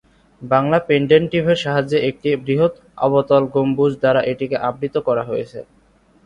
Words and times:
বাংলা 0.41 0.77
পেন্ডেন্টিভের 0.87 1.57
সাহায্যে 1.57 1.97
একটি 2.09 2.29
বৃহৎ 2.39 2.73
অবতল 3.05 3.43
গম্বুজ 3.53 3.91
দ্বারা 4.01 4.21
এটিকে 4.31 4.57
আবৃত 4.67 4.95
করা 5.07 5.23
হয়েছে। 5.29 5.59